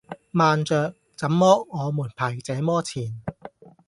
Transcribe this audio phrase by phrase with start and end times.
[0.31, 0.95] 慢著！
[1.15, 3.21] 怎麼我們排這麼前